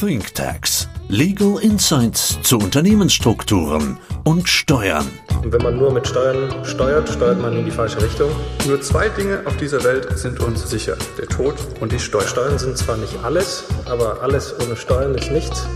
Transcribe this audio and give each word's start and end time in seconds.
ThinkTax. 0.00 0.88
Legal 1.08 1.58
Insights 1.60 2.38
zu 2.42 2.58
Unternehmensstrukturen 2.58 3.98
und 4.22 4.48
Steuern. 4.48 5.08
Und 5.42 5.52
wenn 5.52 5.60
man 5.60 5.76
nur 5.76 5.92
mit 5.92 6.06
Steuern 6.06 6.64
steuert, 6.64 7.08
steuert 7.08 7.42
man 7.42 7.56
in 7.56 7.64
die 7.64 7.72
falsche 7.72 8.00
Richtung. 8.00 8.30
Nur 8.68 8.80
zwei 8.80 9.08
Dinge 9.08 9.42
auf 9.44 9.56
dieser 9.56 9.82
Welt 9.82 10.16
sind 10.16 10.38
uns 10.38 10.70
sicher. 10.70 10.96
Der 11.18 11.26
Tod 11.26 11.56
und 11.80 11.90
die 11.90 11.98
Steuern. 11.98 12.28
Steuern 12.28 12.58
sind 12.60 12.78
zwar 12.78 12.96
nicht 12.96 13.16
alles, 13.24 13.64
aber 13.86 14.22
alles 14.22 14.54
ohne 14.64 14.76
Steuern 14.76 15.16
ist 15.16 15.32
nichts. 15.32 15.66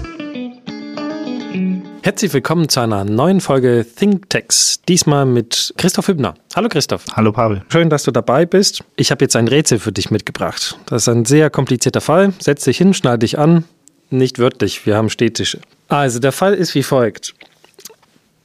Herzlich 2.04 2.32
willkommen 2.32 2.68
zu 2.68 2.78
einer 2.78 3.04
neuen 3.04 3.40
Folge 3.40 3.84
ThinkTex. 3.96 4.82
Diesmal 4.86 5.26
mit 5.26 5.74
Christoph 5.78 6.06
Hübner. 6.06 6.34
Hallo 6.54 6.68
Christoph. 6.68 7.06
Hallo 7.14 7.32
Pavel. 7.32 7.64
Schön, 7.72 7.90
dass 7.90 8.04
du 8.04 8.12
dabei 8.12 8.46
bist. 8.46 8.84
Ich 8.94 9.10
habe 9.10 9.24
jetzt 9.24 9.34
ein 9.34 9.48
Rätsel 9.48 9.80
für 9.80 9.90
dich 9.90 10.12
mitgebracht. 10.12 10.78
Das 10.86 11.02
ist 11.02 11.08
ein 11.08 11.24
sehr 11.24 11.50
komplizierter 11.50 12.00
Fall. 12.00 12.32
Setz 12.38 12.62
dich 12.62 12.78
hin, 12.78 12.94
schneid 12.94 13.22
dich 13.22 13.36
an. 13.36 13.64
Nicht 14.12 14.38
wörtlich, 14.38 14.84
wir 14.84 14.96
haben 14.96 15.08
Städtische. 15.08 15.60
Also 15.88 16.18
der 16.18 16.32
Fall 16.32 16.52
ist 16.52 16.74
wie 16.74 16.82
folgt. 16.82 17.34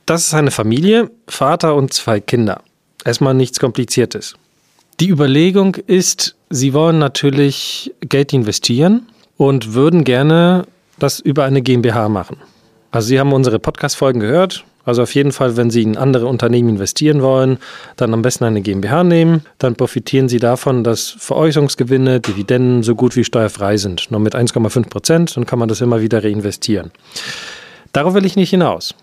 Das 0.06 0.26
ist 0.26 0.34
eine 0.34 0.52
Familie, 0.52 1.12
Vater 1.28 1.76
und 1.76 1.94
zwei 1.94 2.22
Kinder. 2.22 2.62
Erstmal 3.04 3.34
nichts 3.34 3.60
Kompliziertes. 3.60 4.36
Die 5.02 5.10
Überlegung 5.10 5.76
ist, 5.76 6.36
sie 6.50 6.74
wollen 6.74 7.00
natürlich 7.00 7.94
Geld 8.00 8.32
investieren 8.32 9.08
und 9.36 9.74
würden 9.74 10.06
gerne 10.06 10.66
das 11.00 11.20
über 11.20 11.44
eine 11.44 11.62
GmbH 11.62 12.08
machen. 12.08 12.38
Also 12.92 13.10
Sie 13.10 13.20
haben 13.20 13.34
unsere 13.34 13.60
Podcast-Folgen 13.60 14.20
gehört. 14.20 14.64
Also 14.86 15.04
auf 15.04 15.14
jeden 15.16 15.34
Fall, 15.34 15.58
wenn 15.58 15.70
Sie 15.70 15.82
in 15.82 15.98
andere 15.98 16.28
Unternehmen 16.28 16.70
investieren 16.70 17.22
wollen, 17.22 17.58
dann 17.98 18.14
am 18.14 18.22
besten 18.22 18.46
eine 18.46 18.62
GmbH 18.62 19.04
nehmen. 19.04 19.42
Dann 19.58 19.76
profitieren 19.76 20.30
Sie 20.30 20.40
davon, 20.40 20.86
dass 20.86 21.10
Veräußerungsgewinne, 21.20 22.22
Dividenden 22.22 22.84
so 22.84 22.96
gut 22.96 23.18
wie 23.18 23.26
steuerfrei 23.26 23.76
sind. 23.76 24.10
Nur 24.12 24.22
mit 24.22 24.34
1,5 24.34 24.90
Prozent, 24.90 25.36
dann 25.36 25.46
kann 25.46 25.60
man 25.60 25.68
das 25.68 25.82
immer 25.82 26.00
wieder 26.02 26.24
reinvestieren. 26.24 26.92
Darauf 27.92 28.14
will 28.14 28.26
ich 28.26 28.38
nicht 28.38 28.52
hinaus. 28.52 28.96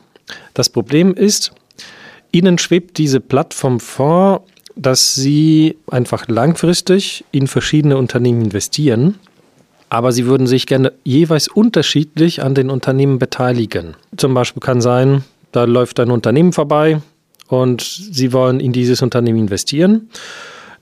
Das 0.54 0.70
Problem 0.70 1.12
ist, 1.12 1.52
Ihnen 2.32 2.56
schwebt 2.56 2.96
diese 2.96 3.20
Plattform 3.20 3.78
vor, 3.78 4.44
dass 4.76 5.14
Sie 5.14 5.76
einfach 5.90 6.28
langfristig 6.28 7.26
in 7.30 7.46
verschiedene 7.46 7.98
Unternehmen 7.98 8.40
investieren 8.40 9.18
aber 9.94 10.10
sie 10.10 10.26
würden 10.26 10.48
sich 10.48 10.66
gerne 10.66 10.92
jeweils 11.04 11.46
unterschiedlich 11.46 12.42
an 12.42 12.56
den 12.56 12.68
Unternehmen 12.68 13.20
beteiligen. 13.20 13.94
Zum 14.16 14.34
Beispiel 14.34 14.60
kann 14.60 14.80
sein, 14.80 15.22
da 15.52 15.62
läuft 15.64 16.00
ein 16.00 16.10
Unternehmen 16.10 16.52
vorbei 16.52 17.00
und 17.46 17.82
sie 17.82 18.32
wollen 18.32 18.58
in 18.58 18.72
dieses 18.72 19.02
Unternehmen 19.02 19.38
investieren. 19.38 20.10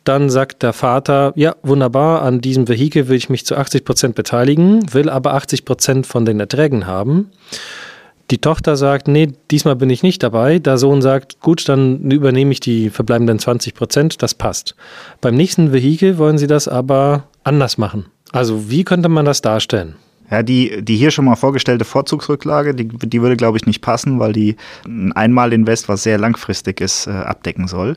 Dann 0.04 0.30
sagt 0.30 0.62
der 0.62 0.72
Vater, 0.72 1.34
ja, 1.36 1.54
wunderbar, 1.62 2.22
an 2.22 2.40
diesem 2.40 2.68
Vehikel 2.68 3.08
will 3.08 3.18
ich 3.18 3.28
mich 3.28 3.44
zu 3.44 3.54
80 3.54 3.84
Prozent 3.84 4.14
beteiligen, 4.14 4.94
will 4.94 5.10
aber 5.10 5.34
80 5.34 5.66
Prozent 5.66 6.06
von 6.06 6.24
den 6.24 6.40
Erträgen 6.40 6.86
haben. 6.86 7.32
Die 8.30 8.38
Tochter 8.38 8.76
sagt, 8.76 9.08
nee, 9.08 9.34
diesmal 9.50 9.76
bin 9.76 9.90
ich 9.90 10.02
nicht 10.02 10.22
dabei. 10.22 10.58
Der 10.58 10.78
Sohn 10.78 11.02
sagt, 11.02 11.38
gut, 11.40 11.68
dann 11.68 12.10
übernehme 12.10 12.50
ich 12.52 12.60
die 12.60 12.88
verbleibenden 12.88 13.38
20 13.38 13.74
Prozent, 13.74 14.22
das 14.22 14.32
passt. 14.32 14.74
Beim 15.20 15.34
nächsten 15.34 15.70
Vehikel 15.70 16.16
wollen 16.16 16.38
sie 16.38 16.46
das 16.46 16.66
aber 16.66 17.24
anders 17.44 17.76
machen. 17.76 18.06
Also 18.32 18.70
wie 18.70 18.84
könnte 18.84 19.08
man 19.08 19.24
das 19.24 19.42
darstellen? 19.42 19.96
Ja, 20.30 20.42
die, 20.42 20.82
die 20.82 20.96
hier 20.96 21.10
schon 21.10 21.26
mal 21.26 21.36
vorgestellte 21.36 21.84
Vorzugsrücklage, 21.84 22.74
die, 22.74 22.88
die 22.88 23.20
würde, 23.20 23.36
glaube 23.36 23.58
ich, 23.58 23.66
nicht 23.66 23.82
passen, 23.82 24.18
weil 24.18 24.32
die 24.32 24.56
ein 24.86 25.12
Einmalinvest, 25.12 25.90
was 25.90 26.04
sehr 26.04 26.16
langfristig 26.16 26.80
ist, 26.80 27.06
äh, 27.06 27.10
abdecken 27.10 27.68
soll. 27.68 27.96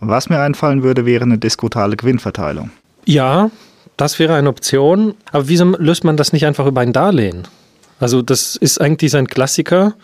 Was 0.00 0.30
mir 0.30 0.40
einfallen 0.40 0.82
würde, 0.82 1.04
wäre 1.04 1.24
eine 1.24 1.36
diskutale 1.36 1.96
Gewinnverteilung. 1.96 2.70
Ja, 3.04 3.50
das 3.98 4.18
wäre 4.18 4.34
eine 4.34 4.48
Option. 4.48 5.14
Aber 5.30 5.48
wieso 5.48 5.64
löst 5.76 6.04
man 6.04 6.16
das 6.16 6.32
nicht 6.32 6.46
einfach 6.46 6.66
über 6.66 6.80
ein 6.80 6.94
Darlehen? 6.94 7.46
Also 8.00 8.22
das 8.22 8.56
ist 8.56 8.80
eigentlich 8.80 9.14
ein 9.14 9.26
Klassiker. 9.26 9.94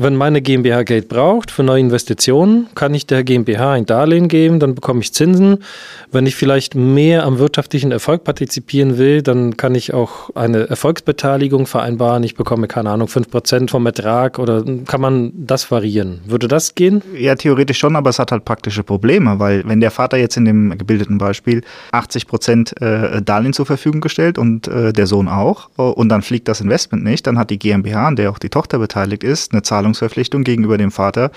Wenn 0.00 0.14
meine 0.14 0.40
GmbH 0.40 0.84
Geld 0.84 1.08
braucht 1.08 1.50
für 1.50 1.64
neue 1.64 1.80
Investitionen, 1.80 2.68
kann 2.76 2.94
ich 2.94 3.08
der 3.08 3.24
GmbH 3.24 3.72
ein 3.72 3.84
Darlehen 3.84 4.28
geben, 4.28 4.60
dann 4.60 4.76
bekomme 4.76 5.00
ich 5.00 5.12
Zinsen. 5.12 5.64
Wenn 6.12 6.24
ich 6.24 6.36
vielleicht 6.36 6.76
mehr 6.76 7.24
am 7.24 7.40
wirtschaftlichen 7.40 7.90
Erfolg 7.90 8.22
partizipieren 8.22 8.96
will, 8.96 9.22
dann 9.22 9.56
kann 9.56 9.74
ich 9.74 9.92
auch 9.94 10.30
eine 10.36 10.68
Erfolgsbeteiligung 10.68 11.66
vereinbaren. 11.66 12.22
Ich 12.22 12.36
bekomme, 12.36 12.68
keine 12.68 12.90
Ahnung, 12.90 13.08
5% 13.08 13.70
vom 13.70 13.86
Ertrag 13.86 14.38
oder 14.38 14.64
kann 14.86 15.00
man 15.00 15.32
das 15.34 15.68
variieren? 15.68 16.20
Würde 16.26 16.46
das 16.46 16.76
gehen? 16.76 17.02
Ja, 17.18 17.34
theoretisch 17.34 17.78
schon, 17.78 17.96
aber 17.96 18.10
es 18.10 18.20
hat 18.20 18.30
halt 18.30 18.44
praktische 18.44 18.84
Probleme, 18.84 19.40
weil 19.40 19.64
wenn 19.66 19.80
der 19.80 19.90
Vater 19.90 20.16
jetzt 20.16 20.36
in 20.36 20.44
dem 20.44 20.78
gebildeten 20.78 21.18
Beispiel 21.18 21.64
80% 21.90 22.80
äh, 22.80 23.20
Darlehen 23.20 23.52
zur 23.52 23.66
Verfügung 23.66 24.00
gestellt 24.00 24.38
und 24.38 24.68
äh, 24.68 24.92
der 24.92 25.08
Sohn 25.08 25.26
auch 25.26 25.70
und 25.76 26.08
dann 26.08 26.22
fliegt 26.22 26.46
das 26.46 26.60
Investment 26.60 27.02
nicht, 27.02 27.26
dann 27.26 27.36
hat 27.36 27.50
die 27.50 27.58
GmbH, 27.58 28.06
an 28.06 28.14
der 28.14 28.30
auch 28.30 28.38
die 28.38 28.48
Tochter 28.48 28.78
beteiligt 28.78 29.24
ist, 29.24 29.50
eine 29.50 29.62
Zahlung 29.62 29.87
Zahlungsverpflichtung 29.88 30.44
gegenüber 30.44 30.78
dem 30.78 30.90
Vater 30.90 31.30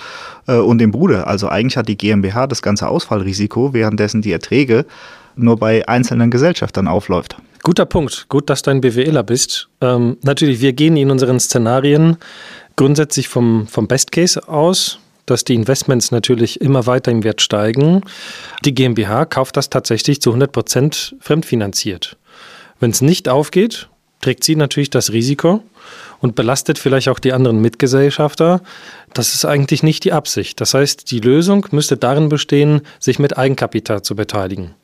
äh, 0.47 0.55
und 0.55 0.77
dem 0.79 0.91
Bruder. 0.91 1.27
Also 1.27 1.47
eigentlich 1.47 1.77
hat 1.77 1.87
die 1.87 1.97
GmbH 1.97 2.47
das 2.47 2.61
ganze 2.61 2.87
Ausfallrisiko, 2.87 3.73
währenddessen 3.73 4.21
die 4.21 4.31
Erträge 4.31 4.85
nur 5.35 5.57
bei 5.57 5.87
einzelnen 5.87 6.29
Gesellschaftern 6.29 6.87
aufläuft. 6.87 7.37
Guter 7.63 7.85
Punkt. 7.85 8.25
Gut, 8.27 8.49
dass 8.49 8.63
du 8.63 8.71
ein 8.71 8.81
BWLer 8.81 9.23
bist. 9.23 9.69
Ähm, 9.81 10.17
natürlich, 10.23 10.61
wir 10.61 10.73
gehen 10.73 10.97
in 10.97 11.11
unseren 11.11 11.39
Szenarien 11.39 12.17
grundsätzlich 12.75 13.27
vom, 13.27 13.67
vom 13.67 13.87
Best 13.87 14.11
Case 14.11 14.47
aus, 14.47 14.99
dass 15.25 15.43
die 15.43 15.53
Investments 15.53 16.11
natürlich 16.11 16.59
immer 16.59 16.87
weiter 16.87 17.11
im 17.11 17.23
Wert 17.23 17.41
steigen. 17.41 18.01
Die 18.65 18.73
GmbH 18.73 19.25
kauft 19.25 19.55
das 19.55 19.69
tatsächlich 19.69 20.21
zu 20.21 20.31
100 20.31 20.51
Prozent 20.51 21.15
fremdfinanziert. 21.19 22.17
Wenn 22.79 22.91
es 22.91 23.01
nicht 23.01 23.29
aufgeht, 23.29 23.87
trägt 24.21 24.43
sie 24.43 24.55
natürlich 24.55 24.89
das 24.89 25.11
Risiko 25.11 25.63
und 26.19 26.35
belastet 26.35 26.77
vielleicht 26.77 27.09
auch 27.09 27.19
die 27.19 27.33
anderen 27.33 27.61
Mitgesellschafter. 27.61 28.61
Das 29.13 29.33
ist 29.33 29.45
eigentlich 29.45 29.83
nicht 29.83 30.03
die 30.03 30.13
Absicht. 30.13 30.61
Das 30.61 30.73
heißt, 30.73 31.11
die 31.11 31.19
Lösung 31.19 31.65
müsste 31.71 31.97
darin 31.97 32.29
bestehen, 32.29 32.81
sich 32.99 33.19
mit 33.19 33.37
Eigenkapital 33.37 34.03
zu 34.03 34.15
beteiligen. 34.15 34.75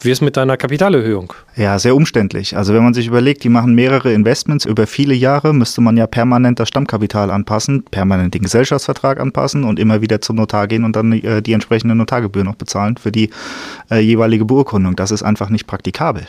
Wie 0.00 0.10
ist 0.10 0.20
mit 0.20 0.36
deiner 0.36 0.58
Kapitalerhöhung? 0.58 1.32
Ja, 1.56 1.78
sehr 1.78 1.96
umständlich. 1.96 2.56
Also 2.56 2.74
wenn 2.74 2.84
man 2.84 2.92
sich 2.92 3.06
überlegt, 3.06 3.44
die 3.44 3.48
machen 3.48 3.74
mehrere 3.74 4.12
Investments 4.12 4.66
über 4.66 4.86
viele 4.86 5.14
Jahre, 5.14 5.54
müsste 5.54 5.80
man 5.80 5.96
ja 5.96 6.06
permanent 6.06 6.60
das 6.60 6.68
Stammkapital 6.68 7.30
anpassen, 7.30 7.82
permanent 7.84 8.34
den 8.34 8.42
Gesellschaftsvertrag 8.42 9.18
anpassen 9.18 9.64
und 9.64 9.78
immer 9.78 10.02
wieder 10.02 10.20
zum 10.20 10.36
Notar 10.36 10.68
gehen 10.68 10.84
und 10.84 10.96
dann 10.96 11.12
äh, 11.12 11.40
die 11.40 11.54
entsprechende 11.54 11.94
Notargebühr 11.94 12.44
noch 12.44 12.56
bezahlen 12.56 12.98
für 12.98 13.10
die 13.10 13.30
äh, 13.90 14.00
jeweilige 14.00 14.44
Beurkundung. 14.44 14.96
Das 14.96 15.10
ist 15.10 15.22
einfach 15.22 15.48
nicht 15.48 15.66
praktikabel. 15.66 16.26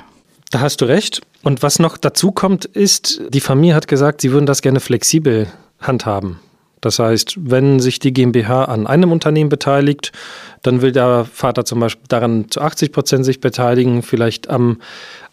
Da 0.55 0.61
hast 0.61 0.79
du 0.79 0.85
recht. 0.85 1.21
Und 1.43 1.63
was 1.63 1.79
noch 1.79 1.97
dazu 1.97 2.31
kommt, 2.31 2.63
ist, 2.63 3.21
die 3.27 3.41
Familie 3.41 3.75
hat 3.75 3.89
gesagt, 3.89 4.21
sie 4.21 4.31
würden 4.31 4.45
das 4.45 4.61
gerne 4.61 4.79
flexibel 4.79 5.47
handhaben. 5.81 6.39
Das 6.79 6.97
heißt, 6.97 7.35
wenn 7.37 7.81
sich 7.81 7.99
die 7.99 8.13
GmbH 8.13 8.63
an 8.63 8.87
einem 8.87 9.11
Unternehmen 9.11 9.49
beteiligt, 9.49 10.13
dann 10.61 10.81
will 10.81 10.93
der 10.93 11.25
Vater 11.25 11.65
zum 11.65 11.81
Beispiel 11.81 12.05
daran 12.07 12.49
zu 12.49 12.61
80 12.61 12.93
Prozent 12.93 13.25
sich 13.25 13.41
beteiligen, 13.41 14.01
vielleicht 14.01 14.49
am 14.49 14.79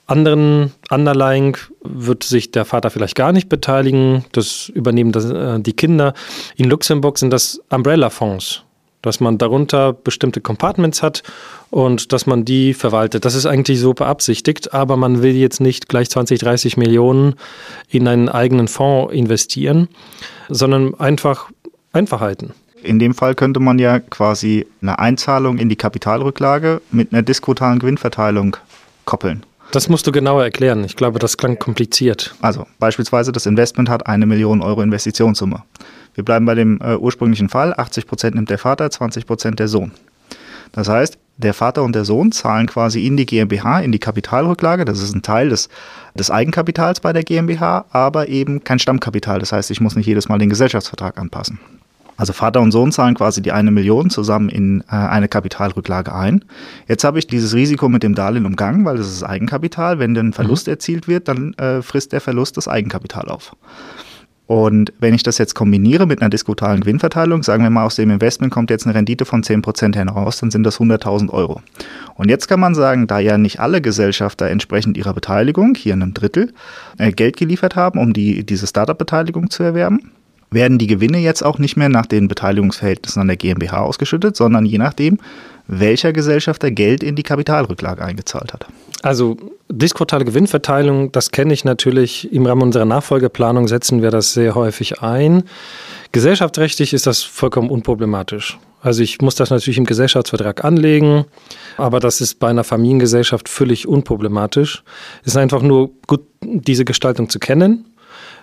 anderen 0.07 0.73
Underlying 0.91 1.57
wird 1.85 2.25
sich 2.25 2.51
der 2.51 2.65
Vater 2.65 2.91
vielleicht 2.91 3.15
gar 3.15 3.31
nicht 3.31 3.49
beteiligen. 3.49 4.25
Das 4.33 4.71
übernehmen 4.71 5.13
das, 5.13 5.27
äh, 5.27 5.61
die 5.61 5.75
Kinder. 5.75 6.15
In 6.57 6.69
Luxemburg 6.69 7.17
sind 7.17 7.31
das 7.31 7.61
Umbrella-Fonds 7.71 8.65
dass 9.03 9.21
man 9.21 9.37
darunter 9.37 9.93
bestimmte 9.93 10.41
Compartments 10.41 11.03
hat 11.03 11.23
und 11.71 12.13
dass 12.13 12.27
man 12.27 12.45
die 12.45 12.73
verwaltet. 12.73 13.25
Das 13.25 13.35
ist 13.35 13.47
eigentlich 13.47 13.81
so 13.81 13.93
beabsichtigt, 13.93 14.73
aber 14.73 14.97
man 14.97 15.23
will 15.23 15.35
jetzt 15.35 15.61
nicht 15.61 15.89
gleich 15.89 16.09
20, 16.09 16.41
30 16.41 16.77
Millionen 16.77 17.35
in 17.89 18.09
einen 18.09 18.29
eigenen 18.29 18.69
Fonds 18.69 19.13
investieren, 19.13 19.89
sondern 20.49 20.95
einfach 20.95 21.51
Einfachheiten. 21.93 22.53
In 22.83 22.99
dem 22.99 23.15
Fall 23.15 23.35
könnte 23.35 23.61
man 23.61 23.79
ja 23.79 24.01
quasi 24.01 24.67
eine 24.81 24.99
Einzahlung 24.99 25.59
in 25.59 25.69
die 25.69 25.77
Kapitalrücklage 25.77 26.81
mit 26.91 27.13
einer 27.13 27.23
diskutalen 27.23 27.79
Gewinnverteilung 27.79 28.57
koppeln. 29.05 29.45
Das 29.73 29.89
musst 29.89 30.07
du 30.07 30.13
genauer 30.13 30.43
erklären. 30.45 30.85
Ich 30.85 30.97
glaube, 30.97 31.19
das 31.19 31.39
klang 31.39 31.59
kompliziert. 31.59 32.35
Also 32.43 32.67
beispielsweise 32.79 33.33
das 33.33 33.47
Investment 33.47 33.89
hat 33.89 34.07
eine 34.07 34.27
Million 34.27 34.61
Euro 34.61 34.83
Investitionssumme. 34.83 35.63
Wir 36.15 36.25
bleiben 36.25 36.45
bei 36.45 36.55
dem 36.55 36.81
äh, 36.81 36.97
ursprünglichen 36.97 37.49
Fall. 37.49 37.75
80 37.77 38.07
Prozent 38.07 38.35
nimmt 38.35 38.51
der 38.51 38.59
Vater, 38.59 38.91
20 38.91 39.27
Prozent 39.27 39.59
der 39.59 39.69
Sohn. 39.69 39.93
Das 40.73 40.89
heißt, 40.89 41.19
der 41.37 41.55
Vater 41.55 41.83
und 41.83 41.95
der 41.95 42.05
Sohn 42.05 42.33
zahlen 42.33 42.67
quasi 42.67 43.07
in 43.07 43.17
die 43.17 43.27
GmbH, 43.27 43.81
in 43.81 43.93
die 43.93 43.99
Kapitalrücklage. 43.99 44.85
Das 44.85 45.01
ist 45.01 45.15
ein 45.15 45.23
Teil 45.23 45.49
des, 45.49 45.69
des 46.15 46.31
Eigenkapitals 46.31 47.01
bei 47.01 47.13
der 47.13 47.25
GmbH, 47.25 47.87
aber 47.91 48.29
eben 48.29 48.65
kein 48.65 48.79
Stammkapital. 48.79 49.39
Das 49.39 49.53
heißt, 49.53 49.71
ich 49.71 49.81
muss 49.81 49.97
nicht 49.97 50.07
jedes 50.07 50.29
Mal 50.29 50.39
den 50.39 50.51
Gesellschaftsvertrag 50.51 51.19
anpassen. 51.19 51.59
Also 52.17 52.33
Vater 52.33 52.61
und 52.61 52.73
Sohn 52.73 52.93
zahlen 52.93 53.15
quasi 53.15 53.43
die 53.43 53.53
eine 53.53 53.71
Million 53.71 54.11
zusammen 54.11 54.49
in 54.49 54.83
äh, 54.83 54.95
eine 54.95 55.29
Kapitalrücklage 55.29 56.15
ein. 56.15 56.45
Jetzt 56.87 57.05
habe 57.05 57.19
ich 57.19 57.27
dieses 57.27 57.55
Risiko 57.55 57.89
mit 57.89 58.03
dem 58.03 58.15
Darlehen 58.15 58.47
umgangen, 58.47 58.85
weil 58.85 58.99
das 58.99 59.11
ist 59.11 59.23
Eigenkapital. 59.23 59.99
Wenn 59.99 60.15
dann 60.15 60.33
Verlust 60.33 60.67
mhm. 60.67 60.75
erzielt 60.75 61.09
wird, 61.09 61.29
dann 61.29 61.55
äh, 61.55 61.83
frisst 61.83 62.13
der 62.13 62.21
Verlust 62.21 62.57
das 62.57 62.69
Eigenkapital 62.69 63.29
auf. 63.29 63.57
Und 64.53 64.93
wenn 65.01 65.15
ich 65.15 65.23
das 65.23 65.39
jetzt 65.39 65.55
kombiniere 65.55 66.07
mit 66.07 66.21
einer 66.21 66.29
diskutalen 66.29 66.83
Gewinnverteilung, 66.83 67.43
sagen 67.43 67.63
wir 67.63 67.71
mal, 67.71 67.87
aus 67.87 67.97
dem 67.97 68.11
Investment 68.11 68.53
kommt 68.53 68.69
jetzt 68.69 68.85
eine 68.85 68.95
Rendite 68.95 69.25
von 69.25 69.43
10% 69.43 69.97
heraus, 69.97 70.41
dann 70.41 70.51
sind 70.51 70.65
das 70.65 70.79
100.000 70.79 71.31
Euro. 71.31 71.63
Und 72.17 72.29
jetzt 72.29 72.49
kann 72.49 72.61
man 72.61 72.75
sagen, 72.75 73.07
da 73.07 73.19
ja 73.19 73.39
nicht 73.39 73.61
alle 73.61 73.81
Gesellschafter 73.81 74.51
entsprechend 74.51 74.99
ihrer 74.99 75.15
Beteiligung, 75.15 75.75
hier 75.75 75.95
in 75.95 76.03
einem 76.03 76.13
Drittel, 76.13 76.53
äh, 76.99 77.13
Geld 77.13 77.39
geliefert 77.39 77.77
haben, 77.77 77.99
um 77.99 78.13
die, 78.13 78.45
diese 78.45 78.67
Startup-Beteiligung 78.67 79.49
zu 79.49 79.63
erwerben, 79.63 80.11
werden 80.53 80.79
die 80.79 80.87
Gewinne 80.87 81.19
jetzt 81.19 81.43
auch 81.43 81.59
nicht 81.59 81.77
mehr 81.77 81.89
nach 81.89 82.07
den 82.07 82.29
Beteiligungsverhältnissen 82.29 83.21
an 83.21 83.29
der 83.29 83.37
GmbH 83.37 83.81
ausgeschüttet, 83.81 84.37
sondern 84.37 84.65
je 84.65 84.79
nachdem, 84.79 85.19
welcher 85.67 86.13
Gesellschafter 86.13 86.71
Geld 86.71 87.03
in 87.03 87.17
die 87.17 87.23
Kapitalrücklage 87.23 88.05
eingezahlt 88.05 88.53
hat. 88.53 88.67
Also 89.03 89.37
diskortale 89.69 90.25
Gewinnverteilung, 90.25 91.11
das 91.13 91.31
kenne 91.31 91.53
ich 91.53 91.65
natürlich. 91.65 92.33
Im 92.33 92.47
Rahmen 92.47 92.63
unserer 92.63 92.85
Nachfolgeplanung 92.85 93.67
setzen 93.67 94.03
wir 94.03 94.11
das 94.11 94.33
sehr 94.33 94.55
häufig 94.55 95.03
ein. 95.03 95.45
Gesellschaftsrechtlich 96.13 96.93
ist 96.93 97.07
das 97.07 97.23
vollkommen 97.23 97.71
unproblematisch. 97.71 98.59
Also 98.81 99.03
ich 99.03 99.21
muss 99.21 99.37
das 99.37 99.51
natürlich 99.51 99.79
im 99.79 99.87
Gesellschaftsvertrag 99.87 100.65
anlegen, 100.65 101.25
aber 101.77 102.01
das 102.01 102.21
ist 102.21 102.41
bei 102.41 102.49
einer 102.49 102.65
Familiengesellschaft 102.65 103.49
völlig 103.49 103.87
unproblematisch. 103.87 104.83
Es 105.23 105.29
ist 105.29 105.37
einfach 105.37 105.63
nur 105.63 105.91
gut, 106.07 106.23
diese 106.43 106.85
Gestaltung 106.85 107.29
zu 107.29 107.39
kennen 107.39 107.85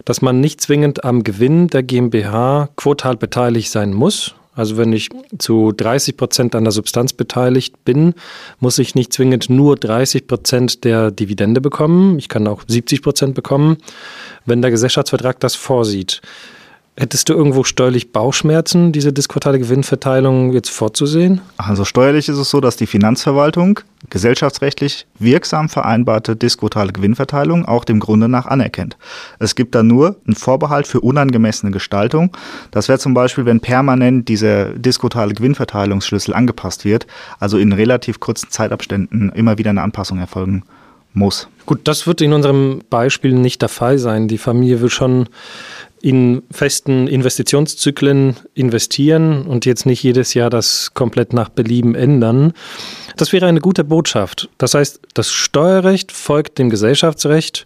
dass 0.06 0.22
man 0.22 0.40
nicht 0.40 0.62
zwingend 0.62 1.04
am 1.04 1.24
Gewinn 1.24 1.68
der 1.68 1.84
GmbH 1.84 2.70
quotal 2.76 3.18
beteiligt 3.18 3.72
sein 3.72 3.94
muss. 3.94 4.36
Also 4.56 4.76
wenn 4.76 4.92
ich 4.92 5.10
zu 5.38 5.72
30 5.72 6.18
Prozent 6.18 6.54
an 6.54 6.66
der 6.66 6.72
Substanz 6.72 7.14
beteiligt 7.14 7.86
bin, 7.86 8.14
muss 8.60 8.78
ich 8.78 8.94
nicht 8.94 9.14
zwingend 9.14 9.50
nur 9.50 9.78
30 9.78 10.28
Prozent 10.28 10.84
der 10.84 11.12
Dividende 11.12 11.62
bekommen. 11.62 12.20
Ich 12.20 12.28
kann 12.28 12.46
auch 12.46 12.64
70 12.68 13.02
Prozent 13.02 13.36
bekommen, 13.36 13.78
wenn 14.46 14.62
der 14.62 14.72
Gesellschaftsvertrag 14.72 15.40
das 15.40 15.56
vorsieht. 15.56 16.22
Hättest 16.98 17.30
du 17.30 17.34
irgendwo 17.34 17.64
steuerlich 17.64 18.12
Bauchschmerzen, 18.12 18.92
diese 18.92 19.14
diskortale 19.14 19.58
Gewinnverteilung 19.58 20.52
jetzt 20.52 20.70
vorzusehen? 20.70 21.40
Also 21.56 21.86
steuerlich 21.86 22.28
ist 22.28 22.38
es 22.38 22.50
so, 22.50 22.60
dass 22.60 22.76
die 22.76 22.88
Finanzverwaltung 22.88 23.80
gesellschaftsrechtlich 24.10 25.08
wirksam 25.18 25.70
vereinbarte 25.70 26.36
diskutale 26.36 26.92
Gewinnverteilung 26.92 27.64
auch 27.64 27.86
dem 27.86 28.02
Grunde 28.02 28.28
nach 28.28 28.48
anerkennt. 28.48 28.98
Es 29.40 29.56
gibt 29.56 29.76
da 29.76 29.84
nur 29.84 30.18
einen 30.28 30.36
Vorbehalt 30.36 30.88
für 30.88 31.00
unangemessene 31.00 31.72
Gestaltung. 31.72 32.36
Das 32.72 32.90
wäre 32.90 33.00
zum 33.00 33.14
Beispiel, 33.14 33.46
wenn 33.46 33.62
permanent 33.62 34.28
dieser 34.28 34.74
diskutale 34.74 35.34
Gewinnverteilungsschlüssel 35.34 36.34
angepasst 36.34 36.84
wird, 36.84 37.08
also 37.40 37.58
in 37.58 37.72
relativ 37.72 38.20
kurzen 38.20 38.50
Zeitabständen 38.50 39.32
immer 39.36 39.58
wieder 39.58 39.70
eine 39.70 39.84
Anpassung 39.84 40.20
erfolgen 40.20 40.64
muss. 41.14 41.48
Gut, 41.66 41.82
das 41.84 42.08
wird 42.08 42.22
in 42.22 42.34
unserem 42.34 42.82
Beispiel 42.90 43.34
nicht 43.34 43.62
der 43.62 43.70
Fall 43.70 44.00
sein. 44.00 44.28
Die 44.28 44.38
Familie 44.38 44.82
will 44.82 44.90
schon 44.90 45.28
in 46.02 46.44
festen 46.52 47.08
Investitionszyklen 47.08 48.38
investieren 48.54 49.46
und 49.46 49.66
jetzt 49.66 49.86
nicht 49.86 50.04
jedes 50.04 50.34
Jahr 50.34 50.50
das 50.50 50.94
komplett 50.94 51.34
nach 51.34 51.50
Belieben 51.50 51.96
ändern. 51.96 52.54
Das 53.18 53.34
wäre 53.34 53.48
eine 53.48 53.60
gute 53.60 53.84
Botschaft. 53.84 54.50
Das 54.58 54.74
heißt, 54.74 55.02
das 55.14 55.32
Steuerrecht 55.32 56.12
folgt 56.12 56.58
dem 56.58 56.70
Gesellschaftsrecht. 56.70 57.66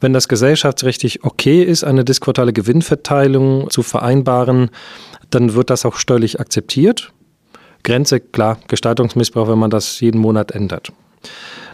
Wenn 0.00 0.12
das 0.12 0.28
gesellschaftsrechtlich 0.28 1.24
okay 1.24 1.62
ist, 1.62 1.84
eine 1.84 2.04
disquartale 2.04 2.52
Gewinnverteilung 2.52 3.70
zu 3.70 3.82
vereinbaren, 3.82 4.70
dann 5.30 5.54
wird 5.54 5.70
das 5.70 5.84
auch 5.84 5.96
steuerlich 5.96 6.40
akzeptiert. 6.40 7.12
Grenze, 7.82 8.20
klar, 8.20 8.58
Gestaltungsmissbrauch, 8.68 9.48
wenn 9.48 9.58
man 9.58 9.70
das 9.70 10.00
jeden 10.00 10.20
Monat 10.20 10.52
ändert. 10.52 10.92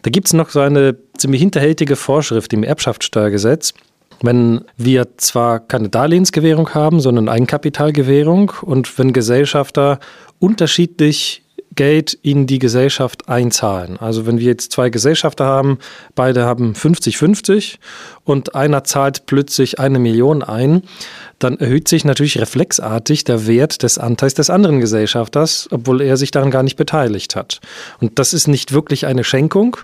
Da 0.03 0.11
gibt 0.11 0.29
es 0.29 0.33
noch 0.33 0.51
so 0.51 0.61
eine 0.61 0.97
ziemlich 1.17 1.41
hinterhältige 1.41 1.97
Vorschrift 1.97 2.53
im 2.53 2.63
Erbschaftssteuergesetz. 2.63 3.75
Wenn 4.23 4.65
wir 4.77 5.17
zwar 5.17 5.61
keine 5.61 5.89
Darlehensgewährung 5.89 6.75
haben, 6.75 7.01
sondern 7.01 7.29
Eigenkapitalgewährung 7.29 8.53
und 8.63 8.99
wenn 8.99 9.13
Gesellschafter 9.13 10.01
unterschiedlich 10.41 11.45
Geld 11.79 12.13
in 12.23 12.49
die 12.49 12.59
Gesellschaft 12.59 13.29
einzahlen. 13.29 13.99
Also 14.01 14.27
wenn 14.27 14.41
wir 14.41 14.47
jetzt 14.47 14.73
zwei 14.73 14.91
Gesellschafter 14.91 15.45
haben, 15.45 15.79
beide 16.17 16.45
haben 16.45 16.73
50-50 16.73 17.77
und 18.25 18.57
einer 18.57 18.83
zahlt 18.83 19.27
plötzlich 19.27 19.79
eine 19.79 20.01
Million 20.01 20.43
ein, 20.43 20.83
dann 21.39 21.57
erhöht 21.59 21.87
sich 21.87 22.05
natürlich 22.05 22.41
reflexartig 22.41 23.23
der 23.23 23.47
Wert 23.47 23.85
des 23.85 23.97
Anteils 23.97 24.35
des 24.35 24.51
anderen 24.51 24.81
Gesellschafters, 24.81 25.69
obwohl 25.71 26.01
er 26.01 26.17
sich 26.17 26.33
daran 26.33 26.51
gar 26.51 26.65
nicht 26.65 26.75
beteiligt 26.75 27.37
hat. 27.37 27.61
Und 28.01 28.19
das 28.19 28.35
ist 28.35 28.49
nicht 28.49 28.73
wirklich 28.73 29.07
eine 29.07 29.23
Schenkung. 29.23 29.77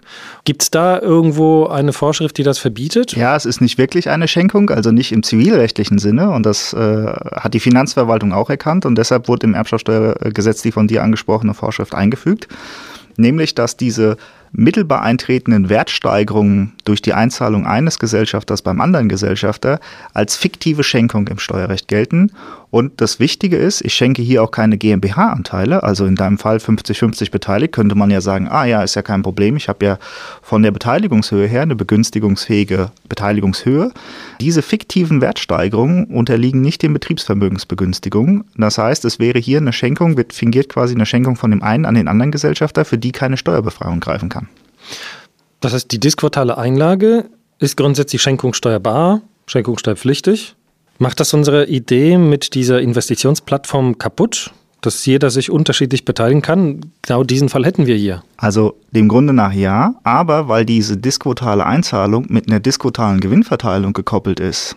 Gibt 0.44 0.64
es 0.64 0.70
da 0.72 0.98
irgendwo 1.00 1.66
eine 1.66 1.92
Vorschrift, 1.92 2.38
die 2.38 2.42
das 2.42 2.58
verbietet? 2.58 3.12
Ja, 3.12 3.36
es 3.36 3.46
ist 3.46 3.60
nicht 3.60 3.78
wirklich 3.78 4.10
eine 4.10 4.26
Schenkung, 4.26 4.70
also 4.70 4.90
nicht 4.90 5.12
im 5.12 5.22
zivilrechtlichen 5.22 6.00
Sinne. 6.00 6.30
Und 6.30 6.44
das 6.44 6.72
äh, 6.72 7.06
hat 7.06 7.54
die 7.54 7.60
Finanzverwaltung 7.60 8.32
auch 8.32 8.50
erkannt. 8.50 8.84
Und 8.84 8.96
deshalb 8.96 9.28
wurde 9.28 9.46
im 9.46 9.54
Erbschaftssteuergesetz 9.54 10.62
die 10.62 10.72
von 10.72 10.88
dir 10.88 11.04
angesprochene 11.04 11.54
Vorschrift 11.54 11.83
eingefügt. 11.92 12.48
Nämlich, 13.16 13.54
dass 13.54 13.76
diese 13.76 14.16
mittelbar 14.56 15.02
eintretenden 15.02 15.68
Wertsteigerungen 15.68 16.72
durch 16.84 17.02
die 17.02 17.12
Einzahlung 17.12 17.66
eines 17.66 17.98
Gesellschafters 17.98 18.62
beim 18.62 18.80
anderen 18.80 19.08
Gesellschafter 19.08 19.80
als 20.12 20.36
fiktive 20.36 20.84
Schenkung 20.84 21.26
im 21.28 21.38
Steuerrecht 21.38 21.88
gelten. 21.88 22.30
Und 22.70 23.00
das 23.00 23.20
Wichtige 23.20 23.56
ist, 23.56 23.82
ich 23.82 23.94
schenke 23.94 24.22
hier 24.22 24.42
auch 24.42 24.50
keine 24.50 24.78
GmbH-Anteile, 24.78 25.82
also 25.82 26.06
in 26.06 26.16
deinem 26.16 26.38
Fall 26.38 26.56
50-50 26.56 27.30
beteiligt, 27.30 27.72
könnte 27.72 27.94
man 27.94 28.10
ja 28.10 28.20
sagen, 28.20 28.48
ah 28.48 28.64
ja, 28.64 28.82
ist 28.82 28.96
ja 28.96 29.02
kein 29.02 29.22
Problem, 29.22 29.56
ich 29.56 29.68
habe 29.68 29.84
ja 29.84 29.98
von 30.42 30.62
der 30.62 30.72
Beteiligungshöhe 30.72 31.46
her 31.46 31.62
eine 31.62 31.76
begünstigungsfähige 31.76 32.90
Beteiligungshöhe. 33.08 33.92
Diese 34.40 34.62
fiktiven 34.62 35.20
Wertsteigerungen 35.20 36.06
unterliegen 36.06 36.62
nicht 36.62 36.82
den 36.82 36.92
Betriebsvermögensbegünstigungen. 36.92 38.44
Das 38.56 38.78
heißt, 38.78 39.04
es 39.04 39.18
wäre 39.18 39.38
hier 39.38 39.58
eine 39.58 39.72
Schenkung, 39.72 40.16
wird 40.16 40.32
fingiert 40.32 40.68
quasi 40.68 40.94
eine 40.94 41.06
Schenkung 41.06 41.36
von 41.36 41.52
dem 41.52 41.62
einen 41.62 41.86
an 41.86 41.94
den 41.94 42.08
anderen 42.08 42.32
Gesellschafter, 42.32 42.84
für 42.84 42.98
die 42.98 43.12
keine 43.12 43.36
Steuerbefreiung 43.36 44.00
greifen 44.00 44.28
kann. 44.28 44.43
Das 45.60 45.72
heißt, 45.72 45.90
die 45.90 46.00
disquartale 46.00 46.58
Einlage 46.58 47.26
ist 47.58 47.76
grundsätzlich 47.76 48.20
schenkungssteuerbar, 48.22 49.22
schenkungssteuerpflichtig. 49.46 50.56
Macht 50.98 51.20
das 51.20 51.34
unsere 51.34 51.66
Idee 51.66 52.18
mit 52.18 52.54
dieser 52.54 52.80
Investitionsplattform 52.80 53.98
kaputt? 53.98 54.52
dass 54.84 55.06
jeder 55.06 55.30
sich 55.30 55.50
unterschiedlich 55.50 56.04
beteiligen 56.04 56.42
kann. 56.42 56.80
Genau 57.02 57.24
diesen 57.24 57.48
Fall 57.48 57.64
hätten 57.64 57.86
wir 57.86 57.96
hier. 57.96 58.22
Also 58.36 58.76
dem 58.90 59.08
Grunde 59.08 59.32
nach 59.32 59.52
ja, 59.52 59.94
aber 60.04 60.48
weil 60.48 60.66
diese 60.66 60.96
diskotale 60.96 61.64
Einzahlung 61.64 62.26
mit 62.28 62.48
einer 62.48 62.60
diskotalen 62.60 63.20
Gewinnverteilung 63.20 63.92
gekoppelt 63.92 64.40
ist, 64.40 64.76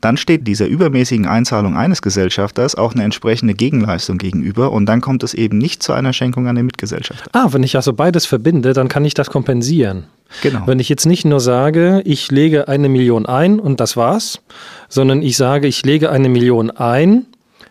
dann 0.00 0.16
steht 0.16 0.46
dieser 0.46 0.66
übermäßigen 0.66 1.26
Einzahlung 1.26 1.76
eines 1.76 2.02
Gesellschafters 2.02 2.74
auch 2.74 2.94
eine 2.94 3.04
entsprechende 3.04 3.54
Gegenleistung 3.54 4.18
gegenüber 4.18 4.72
und 4.72 4.86
dann 4.86 5.00
kommt 5.00 5.22
es 5.22 5.32
eben 5.32 5.58
nicht 5.58 5.82
zu 5.82 5.92
einer 5.92 6.12
Schenkung 6.12 6.48
an 6.48 6.56
den 6.56 6.66
Mitgesellschafter. 6.66 7.30
Ah, 7.32 7.48
wenn 7.50 7.62
ich 7.62 7.76
also 7.76 7.92
beides 7.92 8.26
verbinde, 8.26 8.72
dann 8.72 8.88
kann 8.88 9.04
ich 9.04 9.14
das 9.14 9.30
kompensieren. 9.30 10.04
Genau. 10.42 10.66
Wenn 10.66 10.80
ich 10.80 10.88
jetzt 10.88 11.06
nicht 11.06 11.24
nur 11.24 11.40
sage, 11.40 12.02
ich 12.04 12.30
lege 12.30 12.68
eine 12.68 12.88
Million 12.88 13.26
ein 13.26 13.60
und 13.60 13.80
das 13.80 13.96
war's, 13.96 14.40
sondern 14.88 15.22
ich 15.22 15.36
sage, 15.36 15.66
ich 15.66 15.84
lege 15.84 16.10
eine 16.10 16.28
Million 16.28 16.70
ein, 16.70 17.26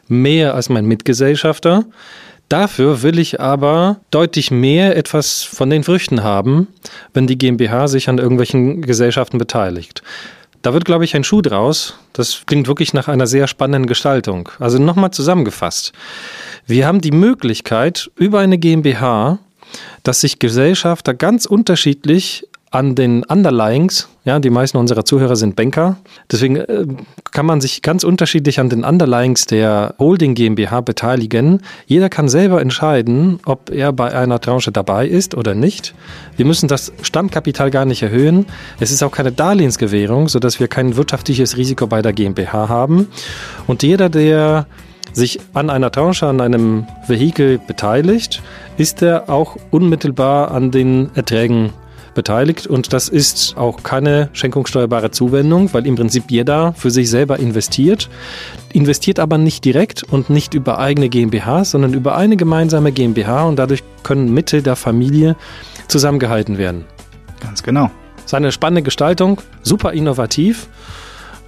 mehr 0.08 0.56
als 0.56 0.70
mein 0.70 0.86
Mitgesellschafter, 0.86 1.86
Dafür 2.52 3.02
will 3.02 3.18
ich 3.18 3.40
aber 3.40 4.02
deutlich 4.12 4.52
mehr 4.52 4.98
etwas 4.98 5.42
von 5.42 5.70
den 5.70 5.86
Früchten 5.86 6.22
haben, 6.22 6.68
wenn 7.14 7.26
die 7.26 7.38
GmbH 7.38 7.88
sich 7.88 8.10
an 8.10 8.18
irgendwelchen 8.18 8.82
Gesellschaften 8.82 9.38
beteiligt. 9.38 10.04
Da 10.62 10.74
wird, 10.74 10.86
glaube 10.86 11.06
ich, 11.06 11.16
ein 11.16 11.24
Schuh 11.24 11.42
draus. 11.42 11.96
Das 12.14 12.44
klingt 12.46 12.68
wirklich 12.68 12.94
nach 12.94 13.08
einer 13.08 13.28
sehr 13.28 13.48
spannenden 13.48 13.88
Gestaltung. 13.88 14.50
Also 14.60 14.78
nochmal 14.78 15.12
zusammengefasst. 15.12 15.92
Wir 16.68 16.86
haben 16.86 17.02
die 17.02 17.12
Möglichkeit, 17.12 18.12
über 18.16 18.40
eine 18.40 18.58
GmbH, 18.58 19.40
dass 20.04 20.22
sich 20.22 20.40
Gesellschafter 20.40 21.14
ganz 21.14 21.46
unterschiedlich 21.46 22.48
an 22.72 22.96
den 22.96 23.24
Underlyings, 23.24 24.08
ja, 24.24 24.40
die 24.40 24.50
meisten 24.50 24.78
unserer 24.78 25.04
Zuhörer 25.04 25.36
sind 25.36 25.58
Banker, 25.58 25.98
deswegen 26.32 26.56
äh, 26.56 26.86
kann 27.32 27.46
man 27.46 27.60
sich 27.60 27.82
ganz 27.82 28.06
unterschiedlich 28.06 28.62
an 28.62 28.70
den 28.70 28.86
Underlyings 28.86 29.46
der 29.46 29.94
Holding 30.00 30.36
GmbH 30.36 30.80
beteiligen. 30.80 31.62
Jeder 31.86 32.08
kann 32.08 32.30
selber 32.30 32.62
entscheiden, 32.62 33.42
ob 33.46 33.72
er 33.72 33.92
bei 33.92 34.16
einer 34.16 34.40
Tranche 34.40 34.72
dabei 34.72 35.06
ist 35.06 35.36
oder 35.36 35.54
nicht. 35.54 35.94
Wir 36.38 36.46
müssen 36.46 36.70
das 36.70 36.94
Stammkapital 37.02 37.72
gar 37.72 37.84
nicht 37.84 38.04
erhöhen. 38.04 38.46
Es 38.80 38.90
ist 38.90 39.04
auch 39.04 39.12
keine 39.12 39.34
Darlehensgewährung, 39.34 40.30
sodass 40.30 40.62
wir 40.62 40.70
kein 40.70 40.96
wirtschaftliches 40.96 41.58
Risiko 41.58 41.88
bei 41.88 42.02
der 42.02 42.14
GmbH 42.14 42.70
haben. 42.70 43.08
Und 43.68 43.84
jeder, 43.84 44.08
der 44.08 44.66
sich 45.12 45.40
an 45.54 45.70
einer 45.70 45.92
Tranche, 45.92 46.28
an 46.28 46.40
einem 46.40 46.88
Vehikel 47.06 47.60
beteiligt, 47.60 48.42
ist 48.78 49.02
er 49.02 49.30
auch 49.30 49.58
unmittelbar 49.72 50.52
an 50.52 50.72
den 50.72 51.10
Erträgen 51.16 51.72
beteiligt 52.14 52.68
und 52.68 52.94
das 52.94 53.10
ist 53.10 53.56
auch 53.58 53.84
keine 53.84 54.30
schenkungssteuerbare 54.34 55.12
Zuwendung, 55.12 55.74
weil 55.74 55.88
im 55.88 55.96
Prinzip 55.96 56.26
jeder 56.30 56.74
für 56.74 56.92
sich 56.92 57.10
selber 57.10 57.40
investiert, 57.40 58.10
investiert 58.74 59.20
aber 59.20 59.38
nicht 59.38 59.66
direkt 59.66 60.04
und 60.04 60.30
nicht 60.30 60.54
über 60.54 60.80
eigene 60.80 61.10
GmbH, 61.10 61.66
sondern 61.66 61.94
über 61.94 62.16
eine 62.18 62.38
gemeinsame 62.38 62.92
GmbH 62.92 63.46
und 63.46 63.58
dadurch 63.58 63.84
können 64.04 64.34
Mittel 64.34 64.62
der 64.62 64.76
Familie 64.76 65.36
zusammengehalten 65.88 66.58
werden. 66.58 66.86
Ganz 67.40 67.64
genau. 67.64 67.90
Seine 68.26 68.52
spannende 68.52 68.84
Gestaltung, 68.84 69.42
super 69.62 69.94
innovativ 69.94 70.68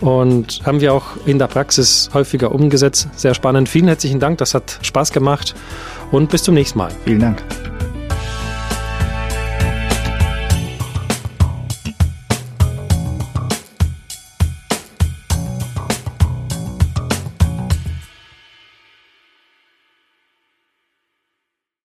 und 0.02 0.62
haben 0.66 0.82
wir 0.82 0.94
auch 0.94 1.06
in 1.26 1.40
der 1.40 1.48
Praxis 1.48 2.10
häufiger 2.14 2.52
umgesetzt. 2.54 3.08
Sehr 3.16 3.34
spannend. 3.34 3.70
Vielen 3.70 3.88
herzlichen 3.88 4.20
Dank, 4.20 4.38
das 4.40 4.54
hat 4.54 4.80
Spaß 4.82 5.12
gemacht 5.12 5.56
und 6.12 6.30
bis 6.30 6.44
zum 6.44 6.56
nächsten 6.56 6.78
Mal. 6.78 6.92
Vielen 7.06 7.20
Dank. 7.20 7.44